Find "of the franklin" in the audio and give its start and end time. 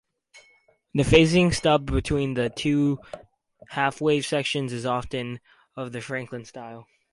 5.75-6.43